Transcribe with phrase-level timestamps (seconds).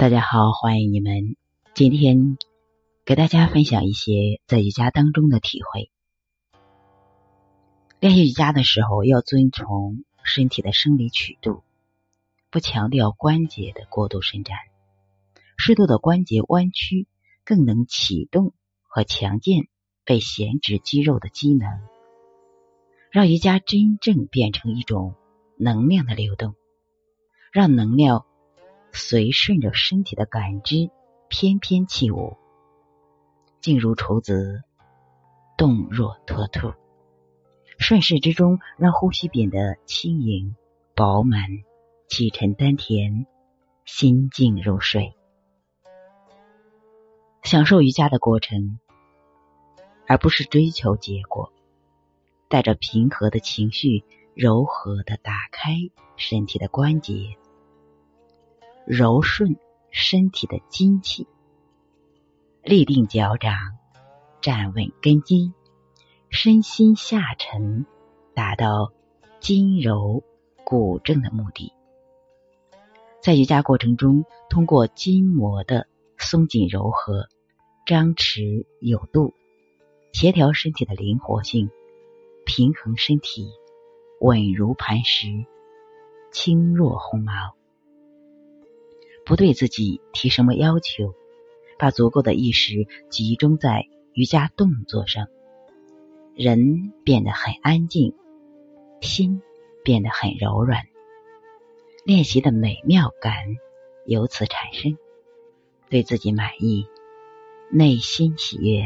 [0.00, 1.36] 大家好，欢迎你们。
[1.74, 2.38] 今天
[3.04, 5.90] 给大家分享一些在瑜伽当中的体会。
[7.98, 11.62] 练习瑜伽的时候，要遵从身体的生理曲度，
[12.50, 14.56] 不强调关节的过度伸展。
[15.58, 17.06] 适度的关节弯曲，
[17.44, 18.54] 更能启动
[18.84, 19.68] 和强健
[20.06, 21.68] 被闲置肌肉的机能，
[23.10, 25.14] 让瑜伽真正变成一种
[25.58, 26.54] 能量的流动，
[27.52, 28.24] 让能量。
[28.92, 30.90] 随顺着身体的感知，
[31.28, 32.36] 翩翩起舞，
[33.60, 34.62] 静如处子，
[35.56, 36.72] 动若脱兔。
[37.78, 40.54] 顺势之中，让呼吸变得轻盈、
[40.94, 41.40] 饱满，
[42.08, 43.26] 气沉丹田，
[43.84, 45.14] 心静如水。
[47.42, 48.78] 享受瑜伽的过程，
[50.06, 51.52] 而不是追求结果。
[52.48, 54.04] 带着平和的情绪，
[54.34, 55.74] 柔和的打开
[56.16, 57.36] 身体的关节。
[58.92, 59.56] 柔顺
[59.92, 61.28] 身体的精气，
[62.64, 63.54] 立定脚掌，
[64.40, 65.52] 站稳根基，
[66.28, 67.86] 身心下沉，
[68.34, 68.90] 达到
[69.38, 70.24] 筋柔
[70.64, 71.72] 骨正的目的。
[73.22, 75.86] 在瑜伽过程中，通过筋膜的
[76.18, 77.28] 松紧柔和、
[77.86, 79.34] 张弛有度，
[80.12, 81.70] 协调身体的灵活性，
[82.44, 83.52] 平衡身体，
[84.20, 85.28] 稳如磐石，
[86.32, 87.54] 轻若鸿毛。
[89.30, 91.14] 不对自己提什么要求，
[91.78, 95.28] 把足够的意识集中在瑜伽动作上，
[96.34, 98.12] 人变得很安静，
[99.00, 99.40] 心
[99.84, 100.82] 变得很柔软，
[102.04, 103.36] 练习的美妙感
[104.04, 104.98] 由此产生，
[105.88, 106.88] 对自己满意，
[107.70, 108.82] 内心喜悦，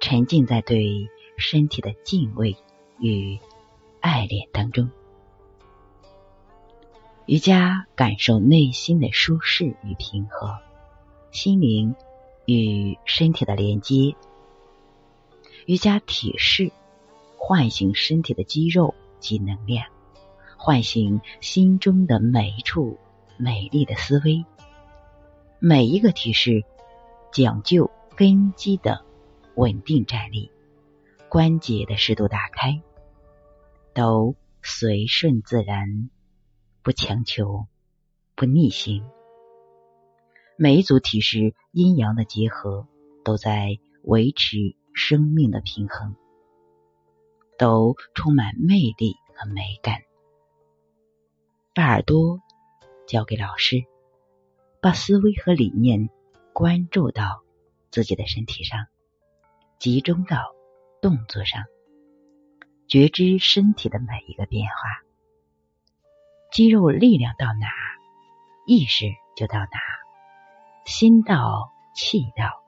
[0.00, 2.56] 沉浸在对身体的敬畏
[2.98, 3.38] 与
[4.00, 4.90] 爱恋当中。
[7.28, 10.58] 瑜伽感受内心的舒适与平和，
[11.30, 11.94] 心灵
[12.46, 14.16] 与身体的连接。
[15.66, 16.72] 瑜伽体式
[17.36, 19.84] 唤醒身体的肌肉及能量，
[20.56, 22.98] 唤醒心中的每一处
[23.36, 24.42] 美丽的思维。
[25.58, 26.64] 每一个体式
[27.30, 29.04] 讲究根基的
[29.54, 30.50] 稳定站立，
[31.28, 32.80] 关节的适度打开，
[33.92, 36.08] 都随顺自然。
[36.88, 37.66] 不强求，
[38.34, 39.06] 不逆行。
[40.56, 42.88] 每一组体式阴阳的结合，
[43.22, 46.16] 都在维持生命的平衡，
[47.58, 50.00] 都充满魅力和美感。
[51.74, 52.40] 把耳朵
[53.06, 53.84] 交给老师，
[54.80, 56.08] 把思维和理念
[56.54, 57.42] 关注到
[57.90, 58.86] 自己的身体上，
[59.78, 60.38] 集中到
[61.02, 61.64] 动作上，
[62.86, 65.07] 觉知身体的每一个变化。
[66.58, 67.68] 肌肉力量到哪，
[68.66, 69.78] 意识就到哪，
[70.84, 72.64] 心到气到，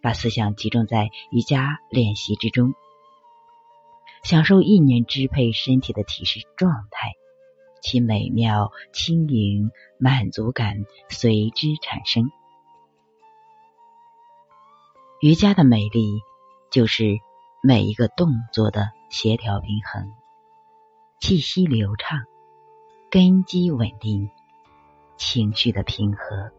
[0.00, 2.72] 把思想集中在瑜伽练习之中，
[4.22, 7.14] 享受意念支配身体的体式状态，
[7.80, 10.76] 其美妙、轻盈、满足感
[11.08, 12.30] 随之产生。
[15.20, 16.20] 瑜伽的美丽，
[16.70, 17.18] 就是
[17.60, 20.12] 每一个动作的协调平衡，
[21.18, 22.20] 气息流畅。
[23.12, 24.30] 根基稳定，
[25.18, 26.50] 情绪的平和，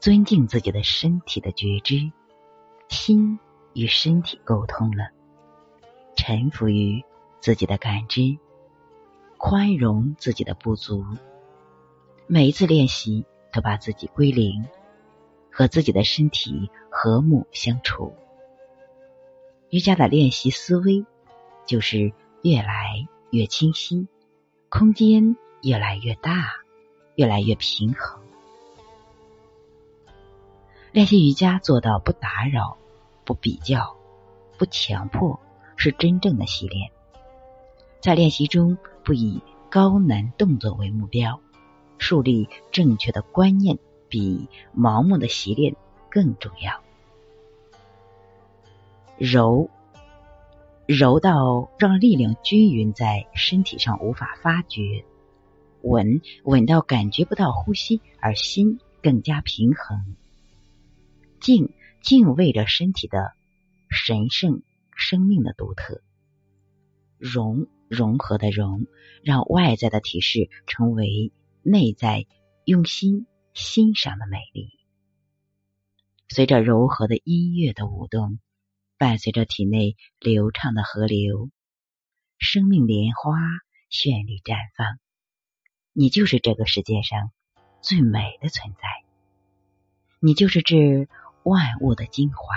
[0.00, 2.10] 尊敬自己的身体的觉知，
[2.88, 3.38] 心
[3.72, 5.10] 与身体沟通了，
[6.16, 7.04] 臣服于
[7.38, 8.36] 自己的感知，
[9.36, 11.04] 宽容自己的不足。
[12.26, 14.64] 每一次练习都把自己归零，
[15.52, 18.12] 和自己的身体和睦相处。
[19.70, 21.06] 瑜伽的练习思维
[21.64, 24.08] 就是越来越清晰。
[24.70, 26.50] 空间越来越大，
[27.14, 28.20] 越来越平衡。
[30.92, 32.76] 练习瑜伽做到不打扰、
[33.24, 33.96] 不比较、
[34.58, 35.40] 不强迫，
[35.76, 36.90] 是真正的习练。
[38.00, 39.40] 在练习中，不以
[39.70, 41.40] 高难动作为目标，
[41.96, 43.78] 树立正确的观念，
[44.10, 45.76] 比盲目的习练
[46.10, 46.82] 更重要。
[49.16, 49.70] 柔。
[50.88, 55.04] 柔到让力量均匀在身体上无法发觉，
[55.82, 60.16] 稳稳到感觉不到呼吸，而心更加平衡。
[61.40, 63.32] 静敬畏着身体的
[63.90, 64.62] 神圣
[64.96, 66.00] 生命的独特。
[67.18, 68.86] 融融合的融，
[69.22, 72.24] 让外在的体式成为内在
[72.64, 74.70] 用心欣赏的美丽。
[76.30, 78.38] 随着柔和的音乐的舞动。
[78.98, 81.50] 伴随着体内流畅的河流，
[82.36, 83.38] 生命莲花
[83.90, 84.98] 绚丽绽放。
[85.92, 87.30] 你就是这个世界上
[87.80, 88.80] 最美的存在。
[90.18, 91.08] 你就是这
[91.44, 92.56] 万物的精华。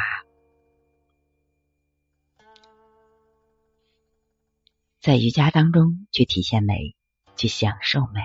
[5.00, 6.96] 在瑜伽当中去体现美，
[7.36, 8.22] 去享受美，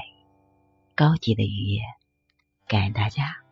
[0.94, 1.82] 高级的愉悦。
[2.66, 3.45] 感恩大家。